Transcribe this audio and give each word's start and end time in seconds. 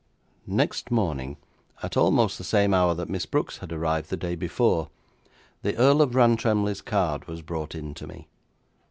Next 0.47 0.89
morning, 0.89 1.37
at 1.83 1.95
almost 1.95 2.39
the 2.39 2.43
same 2.43 2.73
hour 2.73 2.95
that 2.95 3.07
Miss 3.07 3.27
Brooks 3.27 3.59
had 3.59 3.71
arrived 3.71 4.09
the 4.09 4.17
day 4.17 4.33
before, 4.33 4.89
the 5.61 5.77
Earl 5.77 6.01
of 6.01 6.15
Rantremly's 6.15 6.81
card 6.81 7.27
was 7.27 7.43
brought 7.43 7.75
in 7.75 7.93
to 7.93 8.07
me. 8.07 8.27